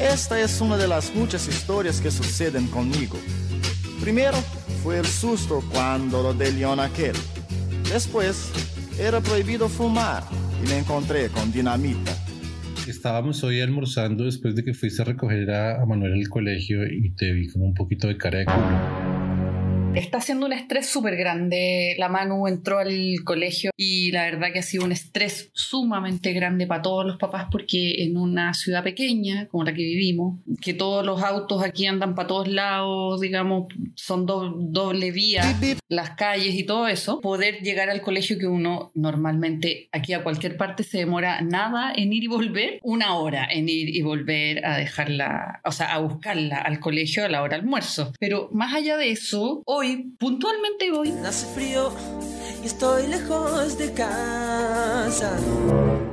Esta 0.00 0.40
es 0.40 0.60
una 0.60 0.76
de 0.76 0.86
las 0.86 1.12
muchas 1.12 1.48
historias 1.48 2.00
que 2.00 2.12
suceden 2.12 2.68
conmigo. 2.68 3.18
Primero 4.00 4.36
fue 4.84 4.98
el 4.98 5.04
susto 5.04 5.60
cuando 5.72 6.22
lo 6.22 6.32
de 6.32 6.52
León 6.52 6.78
aquel. 6.78 7.16
Después 7.92 8.52
era 8.96 9.20
prohibido 9.20 9.68
fumar 9.68 10.22
y 10.64 10.68
me 10.68 10.78
encontré 10.78 11.28
con 11.30 11.50
dinamita. 11.50 12.16
Estábamos 12.86 13.42
hoy 13.42 13.60
almorzando 13.60 14.24
después 14.24 14.54
de 14.54 14.62
que 14.62 14.72
fuiste 14.72 15.02
a 15.02 15.04
recoger 15.04 15.50
a, 15.50 15.84
Manuel 15.84 16.12
al 16.14 16.28
colegio 16.28 16.86
y 16.86 17.10
te 17.10 17.32
vi 17.32 17.48
como 17.48 17.66
un 17.66 17.74
poquito 17.74 18.06
de 18.06 18.16
cara 18.16 18.38
de 18.38 18.44
culo 18.44 19.07
está 19.98 20.18
haciendo 20.18 20.46
un 20.46 20.52
estrés 20.52 20.88
súper 20.88 21.16
grande. 21.16 21.94
La 21.98 22.08
Manu 22.08 22.46
entró 22.46 22.78
al 22.78 23.16
colegio 23.24 23.70
y 23.76 24.10
la 24.12 24.24
verdad 24.24 24.52
que 24.52 24.60
ha 24.60 24.62
sido 24.62 24.84
un 24.84 24.92
estrés 24.92 25.50
sumamente 25.52 26.32
grande 26.32 26.66
para 26.66 26.82
todos 26.82 27.06
los 27.06 27.16
papás 27.16 27.46
porque 27.50 28.02
en 28.04 28.16
una 28.16 28.54
ciudad 28.54 28.82
pequeña 28.82 29.46
como 29.48 29.64
la 29.64 29.74
que 29.74 29.82
vivimos, 29.82 30.38
que 30.60 30.74
todos 30.74 31.04
los 31.04 31.22
autos 31.22 31.62
aquí 31.62 31.86
andan 31.86 32.14
para 32.14 32.28
todos 32.28 32.48
lados, 32.48 33.20
digamos, 33.20 33.66
son 33.94 34.26
doble 34.26 35.10
vía, 35.10 35.42
las 35.88 36.10
calles 36.10 36.54
y 36.54 36.64
todo 36.64 36.88
eso, 36.88 37.20
poder 37.20 37.60
llegar 37.60 37.90
al 37.90 38.00
colegio 38.00 38.38
que 38.38 38.46
uno 38.46 38.90
normalmente 38.94 39.88
aquí 39.92 40.12
a 40.12 40.22
cualquier 40.22 40.56
parte 40.56 40.82
se 40.82 40.98
demora 40.98 41.40
nada 41.40 41.92
en 41.94 42.12
ir 42.12 42.24
y 42.24 42.26
volver, 42.26 42.78
una 42.82 43.14
hora 43.14 43.48
en 43.50 43.68
ir 43.68 43.94
y 43.94 44.02
volver 44.02 44.64
a 44.64 44.76
dejarla, 44.76 45.60
o 45.64 45.72
sea, 45.72 45.94
a 45.94 45.98
buscarla 45.98 46.58
al 46.58 46.80
colegio 46.80 47.24
a 47.24 47.28
la 47.28 47.42
hora 47.42 47.56
almuerzo. 47.56 48.12
Pero 48.18 48.48
más 48.52 48.74
allá 48.74 48.96
de 48.96 49.10
eso, 49.10 49.62
hoy 49.64 49.87
puntualmente 49.96 50.90
hoy. 50.92 51.12
Hace 51.24 51.46
frío 51.54 51.92
y 52.62 52.66
estoy 52.66 53.06
lejos 53.06 53.78
de 53.78 53.92
casa. 53.92 55.38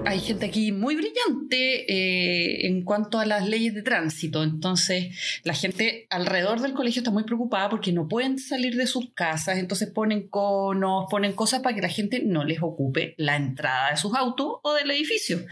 Hay 0.05 0.19
gente 0.19 0.45
aquí 0.45 0.71
muy 0.71 0.95
brillante 0.95 1.91
eh, 1.91 2.67
en 2.67 2.83
cuanto 2.83 3.19
a 3.19 3.25
las 3.25 3.47
leyes 3.47 3.73
de 3.73 3.81
tránsito. 3.81 4.43
Entonces, 4.43 5.15
la 5.43 5.53
gente 5.53 6.07
alrededor 6.09 6.61
del 6.61 6.73
colegio 6.73 6.99
está 6.99 7.11
muy 7.11 7.23
preocupada 7.23 7.69
porque 7.69 7.91
no 7.91 8.07
pueden 8.07 8.37
salir 8.37 8.75
de 8.75 8.87
sus 8.87 9.11
casas. 9.13 9.57
Entonces, 9.57 9.89
ponen 9.89 10.27
conos, 10.27 11.05
ponen 11.09 11.33
cosas 11.33 11.61
para 11.61 11.75
que 11.75 11.81
la 11.81 11.89
gente 11.89 12.21
no 12.23 12.43
les 12.43 12.61
ocupe 12.61 13.15
la 13.17 13.35
entrada 13.35 13.91
de 13.91 13.97
sus 13.97 14.13
autos 14.13 14.59
o 14.61 14.73
del 14.73 14.91
edificio. 14.91 15.45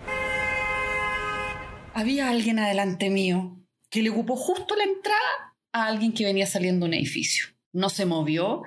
Había 1.95 2.29
alguien 2.29 2.59
adelante 2.59 3.09
mío 3.09 3.57
que 3.89 4.01
le 4.01 4.09
ocupó 4.09 4.35
justo 4.35 4.75
la 4.75 4.83
entrada 4.83 5.55
a 5.71 5.87
alguien 5.87 6.13
que 6.13 6.25
venía 6.25 6.45
saliendo 6.45 6.85
de 6.85 6.89
un 6.89 6.93
edificio 6.95 7.53
no 7.73 7.89
se 7.89 8.05
movió, 8.05 8.61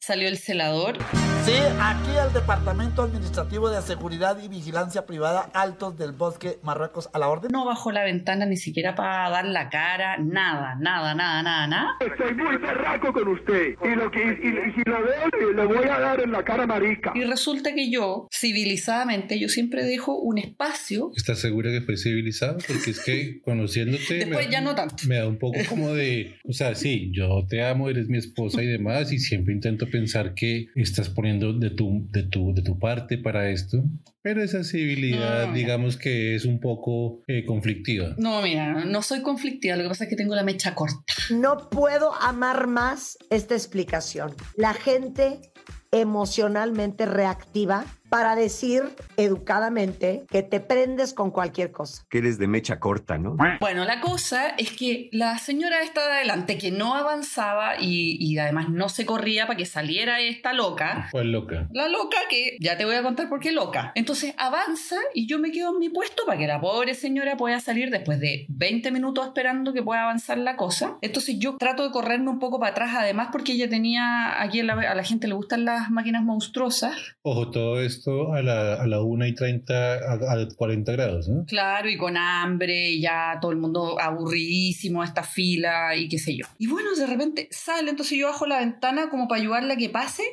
salió 0.00 0.28
el 0.28 0.36
celador. 0.36 0.98
Sí, 1.44 1.52
aquí 1.80 2.10
el 2.26 2.32
Departamento 2.32 3.02
Administrativo 3.02 3.70
de 3.70 3.80
Seguridad 3.80 4.36
y 4.42 4.48
Vigilancia 4.48 5.06
Privada 5.06 5.48
Altos 5.54 5.96
del 5.96 6.12
Bosque 6.12 6.58
Marruecos 6.62 7.08
a 7.12 7.20
la 7.20 7.28
orden. 7.28 7.52
No 7.52 7.64
bajó 7.64 7.92
la 7.92 8.02
ventana 8.02 8.44
ni 8.46 8.56
siquiera 8.56 8.96
para 8.96 9.30
dar 9.30 9.46
la 9.46 9.70
cara, 9.70 10.18
nada, 10.18 10.74
nada, 10.74 11.14
nada, 11.14 11.42
nada, 11.42 11.66
nada. 11.68 11.96
Estoy 12.00 12.34
muy 12.34 12.56
berraco 12.58 13.12
con 13.12 13.28
usted 13.28 13.76
y, 13.82 13.94
lo 13.94 14.10
que, 14.10 14.18
y, 14.18 14.72
si 14.74 14.90
lo 14.90 15.02
veo 15.02 15.52
le 15.54 15.64
voy 15.64 15.88
a 15.88 16.00
dar 16.00 16.20
en 16.20 16.32
la 16.32 16.44
cara 16.44 16.66
marica. 16.66 17.12
Y 17.14 17.22
resulta 17.24 17.72
que 17.72 17.90
yo, 17.90 18.28
civilizadamente, 18.32 19.38
yo 19.38 19.48
siempre 19.48 19.84
dejo 19.84 20.18
un 20.18 20.38
espacio. 20.38 21.12
¿Estás 21.16 21.38
segura 21.38 21.70
que 21.70 21.80
fue 21.80 21.96
civilizado? 21.96 22.58
Porque 22.66 22.90
es 22.90 23.04
que 23.04 23.40
conociéndote... 23.40 24.14
Después 24.18 24.50
ya 24.50 24.60
no 24.60 24.74
tanto. 24.74 24.96
Me 25.06 25.16
da 25.16 25.28
un 25.28 25.38
poco 25.38 25.58
como 25.68 25.94
de... 25.94 26.38
O 26.44 26.52
sea, 26.52 26.74
sí, 26.74 27.10
yo 27.14 27.46
te 27.48 27.64
amo, 27.64 27.88
eres 27.88 28.08
mi 28.08 28.18
esposa 28.18 28.47
y 28.54 28.66
demás, 28.66 29.12
y 29.12 29.18
siempre 29.18 29.54
intento 29.54 29.86
pensar 29.90 30.34
que 30.34 30.68
estás 30.74 31.08
poniendo 31.08 31.52
de 31.52 31.70
tu, 31.70 32.06
de 32.10 32.22
tu, 32.22 32.54
de 32.54 32.62
tu 32.62 32.78
parte 32.78 33.18
para 33.18 33.50
esto, 33.50 33.84
pero 34.22 34.42
esa 34.42 34.64
civilidad, 34.64 35.52
digamos 35.52 35.96
que 35.96 36.34
es 36.34 36.44
un 36.44 36.60
poco 36.60 37.22
eh, 37.26 37.44
conflictiva. 37.44 38.14
No, 38.18 38.42
mira, 38.42 38.84
no 38.84 39.02
soy 39.02 39.22
conflictiva, 39.22 39.76
lo 39.76 39.84
que 39.84 39.88
pasa 39.90 40.04
es 40.04 40.10
que 40.10 40.16
tengo 40.16 40.34
la 40.34 40.44
mecha 40.44 40.74
corta. 40.74 41.12
No 41.30 41.68
puedo 41.70 42.14
amar 42.14 42.66
más 42.66 43.18
esta 43.30 43.54
explicación. 43.54 44.34
La 44.56 44.74
gente 44.74 45.40
emocionalmente 45.90 47.06
reactiva 47.06 47.86
para 48.08 48.36
decir 48.36 48.82
educadamente 49.16 50.24
que 50.30 50.42
te 50.42 50.60
prendes 50.60 51.12
con 51.12 51.30
cualquier 51.30 51.72
cosa. 51.72 52.04
Que 52.08 52.18
eres 52.18 52.38
de 52.38 52.46
mecha 52.46 52.80
corta, 52.80 53.18
¿no? 53.18 53.36
Bueno, 53.60 53.84
la 53.84 54.00
cosa 54.00 54.50
es 54.50 54.72
que 54.72 55.08
la 55.12 55.38
señora 55.38 55.82
esta 55.82 56.06
de 56.06 56.12
adelante 56.12 56.58
que 56.58 56.70
no 56.70 56.94
avanzaba 56.94 57.80
y, 57.80 58.38
además 58.38 58.68
no 58.68 58.88
se 58.88 59.04
corría 59.04 59.46
para 59.46 59.56
que 59.56 59.66
saliera 59.66 60.20
esta 60.20 60.52
loca. 60.52 61.08
¿Cuál 61.10 61.32
loca? 61.32 61.68
La 61.72 61.88
loca 61.88 62.18
que 62.30 62.56
ya 62.60 62.76
te 62.76 62.84
voy 62.84 62.94
a 62.94 63.02
contar 63.02 63.28
por 63.28 63.40
qué 63.40 63.52
loca. 63.52 63.92
Entonces 63.94 64.34
avanza 64.38 64.96
y 65.12 65.26
yo 65.26 65.38
me 65.38 65.50
quedo 65.50 65.72
en 65.72 65.78
mi 65.78 65.88
puesto 65.88 66.24
para 66.24 66.38
que 66.38 66.46
la 66.46 66.60
pobre 66.60 66.94
señora 66.94 67.36
pueda 67.36 67.58
salir 67.58 67.90
después 67.90 68.20
de 68.20 68.46
20 68.48 68.92
minutos 68.92 69.26
esperando 69.26 69.72
que 69.72 69.82
pueda 69.82 70.02
avanzar 70.02 70.38
la 70.38 70.56
cosa. 70.56 70.96
Entonces 71.00 71.36
yo 71.38 71.56
trato 71.56 71.82
de 71.82 71.90
correrme 71.90 72.30
un 72.30 72.38
poco 72.38 72.60
para 72.60 72.72
atrás, 72.72 72.90
además 72.96 73.28
porque 73.32 73.52
ella 73.52 73.68
tenía, 73.68 74.40
aquí 74.40 74.60
a 74.60 74.64
la, 74.64 74.74
a 74.74 74.94
la 74.94 75.02
gente 75.02 75.26
le 75.26 75.34
gustan 75.34 75.64
las 75.64 75.90
máquinas 75.90 76.22
monstruosas. 76.22 76.94
Ojo, 77.22 77.50
todo 77.50 77.80
esto 77.80 77.97
a 78.32 78.42
la, 78.42 78.74
a 78.74 78.86
la 78.86 79.00
1 79.00 79.26
y 79.26 79.34
30 79.34 79.94
a, 79.94 80.48
40 80.56 80.92
grados, 80.92 81.28
¿no? 81.28 81.44
Claro, 81.46 81.88
y 81.88 81.96
con 81.96 82.16
hambre, 82.16 82.90
y 82.90 83.00
ya 83.00 83.38
todo 83.40 83.52
el 83.52 83.58
mundo 83.58 84.00
aburridísimo, 84.00 85.02
esta 85.02 85.22
fila 85.22 85.96
y 85.96 86.08
qué 86.08 86.18
sé 86.18 86.36
yo. 86.36 86.46
Y 86.58 86.66
bueno, 86.66 86.94
de 86.94 87.06
repente 87.06 87.48
sale, 87.50 87.90
entonces 87.90 88.18
yo 88.18 88.28
bajo 88.28 88.46
la 88.46 88.60
ventana 88.60 89.10
como 89.10 89.28
para 89.28 89.40
ayudarla 89.40 89.74
a 89.74 89.76
que 89.76 89.88
pase 89.88 90.24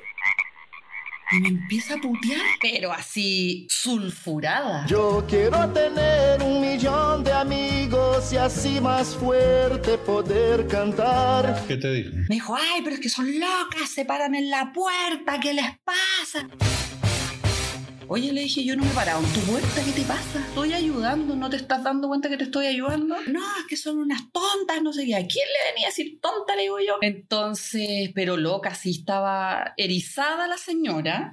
y 1.32 1.40
me 1.40 1.48
empieza 1.50 1.96
a 1.96 1.98
putear, 1.98 2.42
pero 2.62 2.92
así 2.92 3.66
sulfurada. 3.70 4.86
Yo 4.86 5.26
quiero 5.28 5.68
tener 5.70 6.42
un 6.44 6.62
millón 6.62 7.24
de 7.24 7.34
amigos 7.34 8.32
y 8.32 8.38
así 8.38 8.80
más 8.80 9.16
fuerte 9.16 9.98
poder 9.98 10.68
cantar. 10.68 11.64
¿Qué 11.68 11.78
te 11.78 11.92
dijo? 11.92 12.16
Me 12.30 12.36
dijo, 12.36 12.56
ay, 12.56 12.82
pero 12.84 12.96
es 12.96 13.02
que 13.02 13.10
son 13.10 13.28
locas, 13.40 13.90
se 13.94 14.06
paran 14.06 14.36
en 14.36 14.50
la 14.50 14.72
puerta, 14.72 15.40
¿qué 15.40 15.54
les 15.54 15.72
pasa? 15.80 16.48
Oye, 18.08 18.32
le 18.32 18.42
dije, 18.42 18.64
yo 18.64 18.76
no 18.76 18.84
me 18.84 18.92
he 18.92 18.94
parado 18.94 19.20
en 19.20 19.34
tu 19.34 19.40
puerta, 19.42 19.84
¿qué 19.84 19.92
te 19.92 20.04
pasa? 20.04 20.40
Estoy 20.40 20.74
ayudando, 20.74 21.36
¿no 21.36 21.50
te 21.50 21.56
estás 21.58 21.84
dando 21.84 22.08
cuenta 22.08 22.30
que 22.30 22.38
te 22.38 22.44
estoy 22.44 22.68
ayudando? 22.68 23.16
No, 23.28 23.40
es 23.60 23.66
que 23.68 23.76
son 23.76 23.98
unas 23.98 24.32
tontas, 24.32 24.80
no 24.84 24.94
sé 24.94 25.06
qué. 25.06 25.16
¿A 25.16 25.26
quién 25.26 25.48
le 25.48 25.72
venía 25.72 25.88
a 25.88 25.90
decir 25.90 26.20
tonta, 26.22 26.56
le 26.56 26.64
digo 26.64 26.78
yo? 26.80 26.98
Entonces, 27.02 28.12
pero 28.14 28.38
loca, 28.38 28.76
sí 28.76 28.92
estaba 28.92 29.74
erizada 29.76 30.48
la 30.48 30.58
señora. 30.58 31.32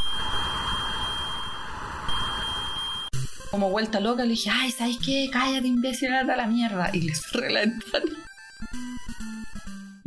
Como 3.50 3.68
vuelta 3.68 4.00
loca, 4.00 4.24
le 4.24 4.30
dije, 4.30 4.48
ay, 4.50 4.70
¿sabes 4.70 4.96
qué? 5.04 5.28
Cállate, 5.30 5.68
imbécil, 5.68 6.10
a 6.14 6.24
la 6.24 6.46
mierda. 6.46 6.88
Y 6.94 7.02
le 7.02 7.14
cerré 7.14 7.50
la 7.50 7.60
ventana. 7.60 8.21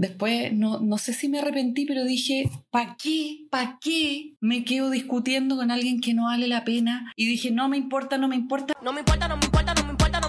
Después, 0.08 0.54
no, 0.54 0.80
no 0.82 1.00
sé 1.00 1.14
si 1.14 1.30
me 1.30 1.40
arrepentí, 1.40 1.86
pero 1.86 2.04
dije, 2.04 2.48
¿para 2.70 2.96
qué? 3.02 3.48
¿Para 3.50 3.80
qué 3.82 4.34
me 4.40 4.64
quedo 4.64 4.92
discutiendo 4.92 5.56
con 5.56 5.72
alguien 5.72 6.00
que 6.00 6.14
no 6.14 6.26
vale 6.26 6.48
la 6.48 6.64
pena? 6.64 7.12
Y 7.16 7.26
dije, 7.26 7.50
no 7.50 7.68
me 7.70 7.78
importa, 7.78 8.20
no 8.20 8.28
me 8.28 8.36
importa. 8.36 8.76
No 8.84 8.94
me 8.94 9.00
importa, 9.00 9.28
no 9.28 9.36
me 9.38 9.46
importa, 9.46 9.74
no 9.74 9.84
me 9.84 9.92
importa, 9.92 10.20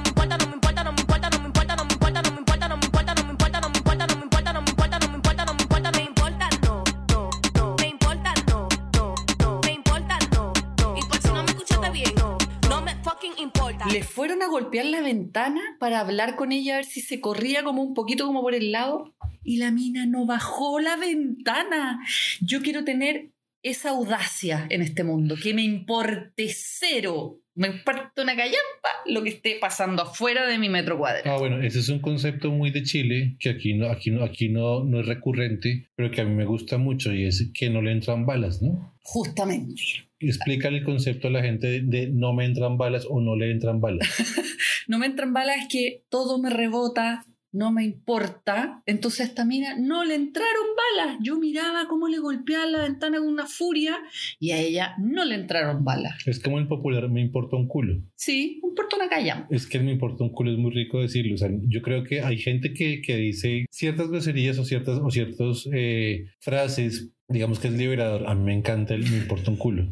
Le 13.93 14.03
fueron 14.03 14.43
a 14.43 14.49
golpear 14.49 14.87
la 14.87 15.01
ventana 15.01 15.61
para 15.79 16.01
hablar 16.01 16.37
con 16.37 16.53
ella 16.53 16.75
a 16.75 16.77
ver 16.79 16.87
si 16.87 17.01
se 17.01 17.21
corría 17.21 17.63
como 17.63 17.83
un 17.83 17.95
poquito 17.95 18.27
como 18.27 18.43
por 18.43 18.55
el 18.55 18.73
lado 18.73 19.15
y 19.45 19.59
la 19.59 19.71
mina 19.71 20.07
no 20.07 20.27
bajó 20.27 20.81
la 20.81 20.97
ventana. 20.97 22.01
Yo 22.41 22.63
quiero 22.63 22.85
tener 22.85 23.31
esa 23.67 23.91
audacia 23.91 24.67
en 24.71 24.81
este 24.81 25.03
mundo, 25.03 25.35
que 25.43 25.53
me 25.53 25.63
importe 25.63 26.49
cero, 26.49 27.41
me 27.57 27.67
importa 27.67 28.23
una 28.23 28.37
callampa 28.37 28.89
lo 29.07 29.25
que 29.25 29.31
esté 29.31 29.57
pasando 29.61 30.03
afuera 30.03 30.47
de 30.47 30.57
mi 30.57 30.69
metro 30.69 30.97
cuadrado. 30.97 31.35
Ah, 31.35 31.39
bueno, 31.39 31.61
ese 31.61 31.81
es 31.81 31.89
un 31.89 31.99
concepto 31.99 32.53
muy 32.53 32.71
de 32.71 32.85
Chile, 32.85 33.37
que 33.41 33.51
aquí 33.51 33.75
no, 33.75 33.91
aquí 33.91 34.11
no, 34.13 34.23
aquí 34.23 34.51
no, 34.51 34.85
no 34.85 35.01
es 35.01 35.07
recurrente, 35.07 35.89
pero 35.97 36.13
que 36.13 36.21
a 36.21 36.25
mí 36.25 36.33
me 36.35 36.45
gusta 36.45 36.79
mucho 36.79 37.13
y 37.13 37.25
es 37.25 37.51
que 37.55 37.69
no 37.69 37.83
le 37.83 37.91
entran 37.91 38.25
balas, 38.25 38.63
¿no? 38.63 38.95
Justamente. 39.03 39.83
Explícale 40.21 40.79
el 40.79 40.85
concepto 40.85 41.27
a 41.27 41.33
la 41.33 41.43
gente 41.43 41.81
de 41.81 42.07
no 42.07 42.33
me 42.35 42.45
entran 42.45 42.79
balas 42.79 43.05
o 43.09 43.21
no 43.21 43.35
le 43.35 43.51
entran 43.51 43.81
balas. 43.81 44.09
no 44.87 44.99
me 44.99 45.07
entran 45.07 45.33
balas 45.33 45.57
es 45.63 45.69
que 45.69 46.05
todo 46.09 46.39
me 46.39 46.51
rebota, 46.51 47.27
no 47.57 47.73
me 47.73 47.85
importa. 47.85 48.83
Entonces 48.87 49.21
a 49.21 49.25
esta 49.25 49.45
mina 49.45 49.77
no 49.79 50.05
le 50.05 50.15
entraron 50.15 50.67
balas. 50.97 51.19
Yo 51.23 51.39
miraba 51.39 51.87
cómo 51.89 52.09
le 52.09 52.19
golpeaba 52.19 52.67
la 52.67 52.83
ventana 52.83 53.19
con 53.19 53.29
una 53.29 53.47
furia 53.47 53.97
y 54.39 54.51
a 54.51 54.61
ella 54.61 54.95
no 54.99 55.25
le 55.25 55.35
entraron 55.35 55.85
balas. 55.85 56.15
Es 56.27 56.39
como 56.39 56.59
el 56.59 56.67
popular, 56.67 57.09
me 57.09 57.21
importa 57.21 57.57
un 57.57 57.67
culo. 57.67 58.01
Sí, 58.15 58.61
me 58.63 58.69
importa 58.69 58.97
una 58.97 59.09
calla. 59.09 59.47
Es 59.51 59.67
que 59.67 59.81
me 59.81 59.93
importa 59.93 60.23
un 60.23 60.31
culo, 60.31 60.53
es 60.53 60.59
muy 60.59 60.71
rico 60.71 61.01
decirlo. 61.01 61.35
O 61.35 61.39
sea, 61.39 61.49
yo 61.67 61.81
creo 61.81 62.05
que 62.05 62.21
hay 62.21 62.39
gente 62.39 62.75
que, 62.75 63.01
que 63.01 63.17
dice 63.17 63.67
ciertas 63.71 64.09
groserías 64.09 64.59
o 64.59 64.65
ciertas 64.65 64.99
o 65.03 65.11
ciertas 65.11 65.69
eh, 65.73 66.27
frases 66.41 67.11
digamos 67.29 67.59
que 67.59 67.69
es 67.69 67.75
liberador. 67.75 68.29
A 68.29 68.35
mí 68.35 68.45
me 68.45 68.55
encanta 68.55 68.95
el 68.95 69.03
me 69.03 69.19
importa 69.19 69.51
un 69.51 69.57
culo. 69.57 69.87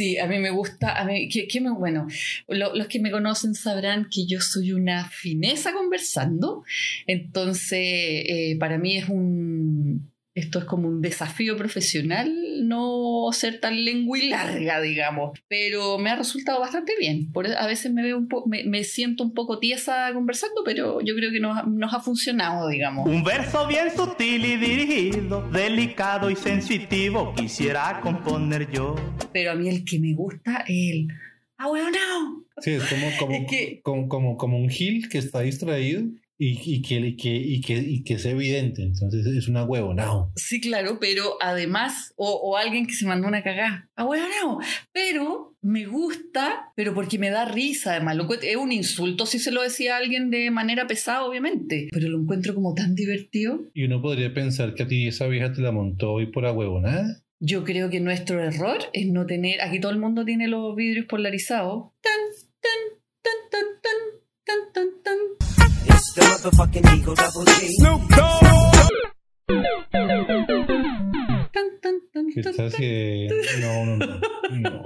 Sí, 0.00 0.16
a 0.18 0.26
mí 0.26 0.38
me 0.38 0.50
gusta, 0.50 0.98
a 0.98 1.04
mí, 1.04 1.28
que, 1.28 1.46
que 1.46 1.60
me- 1.60 1.70
bueno, 1.72 2.06
lo- 2.48 2.74
los 2.74 2.86
que 2.86 3.00
me 3.00 3.10
conocen 3.10 3.54
sabrán 3.54 4.08
que 4.10 4.26
yo 4.26 4.40
soy 4.40 4.72
una 4.72 5.06
fineza 5.10 5.74
conversando, 5.74 6.64
entonces 7.06 7.78
eh, 7.80 8.56
para 8.58 8.78
mí 8.78 8.96
es 8.96 9.08
un, 9.10 10.09
esto 10.34 10.58
es 10.60 10.64
como 10.64 10.86
un 10.88 11.02
desafío 11.02 11.56
profesional 11.56 12.32
no 12.68 13.28
ser 13.32 13.58
tan 13.60 13.84
lengua 13.84 14.18
y 14.18 14.28
larga, 14.28 14.80
digamos, 14.80 15.38
pero 15.48 15.98
me 15.98 16.10
ha 16.10 16.16
resultado 16.16 16.60
bastante 16.60 16.92
bien, 16.98 17.32
por, 17.32 17.46
e, 17.46 17.56
a 17.56 17.66
veces 17.66 17.92
me, 17.92 18.02
veo 18.02 18.16
un 18.18 18.28
po- 18.28 18.44
me, 18.46 18.62
me 18.64 18.84
siento 18.84 19.24
un 19.24 19.34
poco 19.34 19.58
tiesa 19.58 20.10
conversando, 20.12 20.62
pero 20.64 21.00
yo 21.00 21.14
creo 21.16 21.32
que 21.32 21.40
nos, 21.40 21.56
ha- 21.58 21.62
nos 21.64 21.92
ha 21.92 22.00
funcionado, 22.00 22.68
digamos. 22.68 23.08
Un 23.08 23.24
verso 23.24 23.66
bien 23.66 23.90
sutil 23.94 24.44
y 24.44 24.56
dirigido, 24.56 25.48
delicado 25.50 26.30
y 26.30 26.36
sensitivo, 26.36 27.34
quisiera 27.34 28.00
componer 28.00 28.70
yo. 28.70 28.94
Pero 29.32 29.52
a 29.52 29.54
mí 29.54 29.68
el 29.68 29.84
que 29.84 29.98
me 29.98 30.14
gusta 30.14 30.64
es 30.68 30.92
el... 30.94 31.08
¡Ah, 31.56 31.68
bueno, 31.68 31.90
no! 31.90 32.44
Sí, 32.62 32.72
es 32.72 32.84
como, 32.84 33.06
como, 33.18 33.34
Es 33.36 33.50
que- 33.50 33.80
como, 33.82 34.08
como, 34.08 34.36
como 34.36 34.58
un 34.58 34.68
gil 34.70 35.08
que 35.08 35.18
está 35.18 35.40
distraído 35.40 36.02
y, 36.42 36.58
y, 36.64 36.80
que, 36.80 36.94
y, 36.94 37.16
que, 37.16 37.36
y, 37.36 37.60
que, 37.60 37.74
y 37.74 38.02
que 38.02 38.14
es 38.14 38.24
evidente. 38.24 38.82
Entonces 38.82 39.26
es 39.26 39.46
una 39.46 39.64
huevonao. 39.64 40.32
Sí, 40.36 40.58
claro, 40.58 40.96
pero 40.98 41.36
además, 41.38 42.14
o, 42.16 42.30
o 42.32 42.56
alguien 42.56 42.86
que 42.86 42.94
se 42.94 43.04
mandó 43.04 43.28
una 43.28 43.42
cagada. 43.42 43.90
Ah, 43.94 44.04
bueno, 44.04 44.24
no. 44.42 44.58
Pero 44.90 45.54
me 45.60 45.84
gusta, 45.84 46.72
pero 46.76 46.94
porque 46.94 47.18
me 47.18 47.28
da 47.28 47.44
risa, 47.44 47.90
además. 47.90 48.16
Lo 48.16 48.26
es 48.32 48.56
un 48.56 48.72
insulto 48.72 49.26
si 49.26 49.38
se 49.38 49.52
lo 49.52 49.60
decía 49.60 49.96
a 49.96 49.98
alguien 49.98 50.30
de 50.30 50.50
manera 50.50 50.86
pesada, 50.86 51.24
obviamente. 51.24 51.88
Pero 51.92 52.08
lo 52.08 52.18
encuentro 52.18 52.54
como 52.54 52.72
tan 52.72 52.94
divertido. 52.94 53.60
Y 53.74 53.84
uno 53.84 54.00
podría 54.00 54.32
pensar 54.32 54.72
que 54.72 54.84
a 54.84 54.88
ti 54.88 55.08
esa 55.08 55.26
vieja 55.26 55.52
te 55.52 55.60
la 55.60 55.72
montó 55.72 56.12
hoy 56.12 56.26
por 56.32 56.44
huevonada. 56.44 57.22
Yo 57.38 57.64
creo 57.64 57.90
que 57.90 58.00
nuestro 58.00 58.42
error 58.42 58.78
es 58.94 59.06
no 59.08 59.26
tener. 59.26 59.60
Aquí 59.60 59.78
todo 59.78 59.92
el 59.92 59.98
mundo 59.98 60.24
tiene 60.24 60.48
los 60.48 60.74
vidrios 60.74 61.04
polarizados. 61.04 61.90
Tan, 62.00 62.12
tan, 62.62 62.98
tan, 63.20 63.50
tan, 63.50 63.66
tan, 63.82 64.72
tan, 64.72 64.72
tan, 64.72 65.02
tan. 65.02 65.39
Tan, 71.52 71.80
tan, 71.80 72.00
tan, 72.12 72.26
¿Qué 72.34 72.42
tan, 72.42 72.50
estás 72.52 72.56
tan. 72.56 72.66
haciendo? 72.66 73.34
No, 73.60 73.86
no, 73.86 73.96
no, 73.96 74.06
no. 74.50 74.82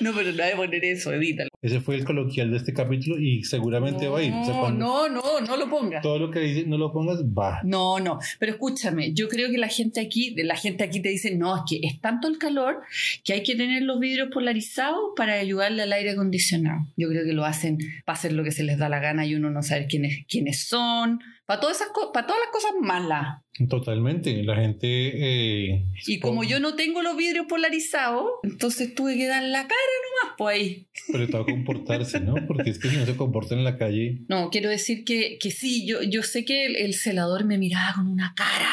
No, 0.00 0.12
pero 0.14 0.32
no 0.32 0.42
hay 0.42 0.50
que 0.50 0.56
poner 0.56 0.84
eso, 0.84 1.12
edítalo. 1.12 1.48
Ese 1.62 1.80
fue 1.80 1.94
el 1.94 2.04
coloquial 2.04 2.50
de 2.50 2.56
este 2.56 2.72
capítulo 2.72 3.20
y 3.20 3.44
seguramente 3.44 4.08
va 4.08 4.18
a 4.18 4.22
ir. 4.24 4.32
O 4.34 4.44
sea, 4.44 4.54
No, 4.54 4.70
no, 4.72 5.08
no, 5.08 5.40
no 5.40 5.56
lo 5.56 5.70
pongas. 5.70 6.02
Todo 6.02 6.18
lo 6.18 6.28
que 6.28 6.40
dice 6.40 6.64
no 6.66 6.76
lo 6.76 6.92
pongas, 6.92 7.22
va. 7.24 7.60
No, 7.62 8.00
no, 8.00 8.18
pero 8.40 8.50
escúchame, 8.52 9.12
yo 9.12 9.28
creo 9.28 9.48
que 9.48 9.58
la 9.58 9.68
gente 9.68 10.00
aquí, 10.00 10.34
la 10.42 10.56
gente 10.56 10.82
aquí 10.82 11.00
te 11.00 11.10
dice, 11.10 11.36
no, 11.36 11.54
es 11.56 11.62
que 11.68 11.86
es 11.86 12.00
tanto 12.00 12.26
el 12.26 12.38
calor 12.38 12.80
que 13.22 13.34
hay 13.34 13.44
que 13.44 13.54
tener 13.54 13.82
los 13.84 14.00
vidrios 14.00 14.28
polarizados 14.32 15.12
para 15.16 15.34
ayudarle 15.34 15.82
al 15.82 15.92
aire 15.92 16.10
acondicionado. 16.10 16.86
Yo 16.96 17.08
creo 17.08 17.24
que 17.24 17.32
lo 17.32 17.44
hacen 17.44 17.78
para 18.04 18.18
hacer 18.18 18.32
lo 18.32 18.42
que 18.42 18.50
se 18.50 18.64
les 18.64 18.76
da 18.78 18.88
la 18.88 18.98
gana 18.98 19.24
y 19.24 19.36
uno 19.36 19.48
no 19.50 19.62
sabe 19.62 19.86
quiénes, 19.86 20.26
quiénes 20.26 20.64
son, 20.64 21.20
para 21.46 21.60
todas 21.60 21.76
esas 21.76 21.88
para 22.12 22.26
todas 22.26 22.40
las 22.42 22.50
cosas 22.52 22.72
malas. 22.80 23.38
Totalmente. 23.68 24.42
La 24.42 24.56
gente. 24.56 24.86
eh, 24.88 25.84
Y 26.06 26.18
como 26.20 26.42
yo 26.44 26.58
no 26.60 26.74
tengo 26.74 27.02
los 27.02 27.16
vidrios 27.16 27.46
polarizados, 27.48 28.26
entonces 28.42 28.94
tuve 28.94 29.16
que 29.16 29.26
dar 29.26 29.42
la 29.42 29.60
cara 29.60 29.70
nomás, 29.70 30.11
pues. 30.38 30.86
Pero 31.10 31.26
te 31.26 31.32
va 31.32 31.40
a 31.40 31.46
comportarse, 31.46 32.20
¿no? 32.20 32.34
Porque 32.46 32.70
es 32.70 32.78
que 32.78 32.88
si 32.88 32.96
no 32.96 33.06
se 33.06 33.16
comporta 33.16 33.54
en 33.54 33.64
la 33.64 33.76
calle. 33.76 34.18
No, 34.28 34.50
quiero 34.50 34.70
decir 34.70 35.04
que, 35.04 35.38
que 35.38 35.50
sí, 35.50 35.86
yo, 35.86 36.02
yo 36.02 36.22
sé 36.22 36.44
que 36.44 36.66
el, 36.66 36.76
el 36.76 36.94
celador 36.94 37.44
me 37.44 37.58
miraba 37.58 37.94
con 37.94 38.06
una 38.06 38.34
cara 38.36 38.70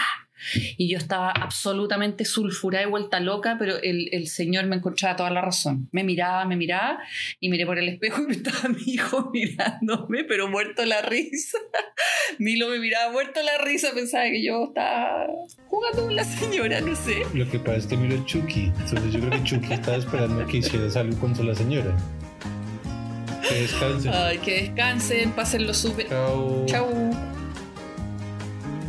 y 0.77 0.89
yo 0.89 0.97
estaba 0.97 1.31
absolutamente 1.31 2.25
sulfurada 2.25 2.85
y 2.85 2.89
vuelta 2.89 3.19
loca, 3.19 3.57
pero 3.59 3.77
el, 3.81 4.09
el 4.11 4.27
señor 4.27 4.65
me 4.65 4.75
encontraba 4.75 5.15
toda 5.15 5.29
la 5.29 5.41
razón. 5.41 5.89
Me 5.91 6.03
miraba, 6.03 6.45
me 6.45 6.55
miraba 6.55 6.99
y 7.39 7.49
miré 7.49 7.65
por 7.65 7.77
el 7.77 7.89
espejo 7.89 8.23
y 8.27 8.33
estaba 8.33 8.69
mi 8.69 8.93
hijo 8.93 9.29
mirándome, 9.31 10.23
pero 10.23 10.47
muerto 10.47 10.85
la 10.85 11.01
risa. 11.01 11.57
Milo 12.39 12.69
me 12.69 12.79
miraba 12.79 13.11
muerto 13.11 13.41
la 13.41 13.63
risa, 13.63 13.89
pensaba 13.93 14.25
que 14.25 14.43
yo 14.43 14.65
estaba 14.65 15.27
jugando 15.67 16.03
con 16.03 16.15
la 16.15 16.23
señora, 16.23 16.81
no 16.81 16.95
sé. 16.95 17.23
Lo 17.33 17.49
que 17.49 17.59
pasa 17.59 17.77
es 17.77 17.87
que 17.87 17.97
miro 17.97 18.19
a 18.19 18.25
Chucky. 18.25 18.71
Entonces 18.79 19.13
yo 19.13 19.19
creo 19.19 19.31
que 19.31 19.43
Chucky 19.43 19.73
estaba 19.73 19.97
esperando 19.97 20.45
que 20.47 20.57
hicieras 20.57 20.95
algo 20.95 21.17
contra 21.19 21.43
la 21.43 21.55
señora. 21.55 21.95
Que 23.47 23.61
descansen. 23.61 24.11
Ay, 24.13 24.37
que 24.39 24.61
descansen, 24.61 25.31
pásenlo 25.31 25.73
súper. 25.73 26.07
Chao. 26.09 26.65
Chau. 26.67 27.38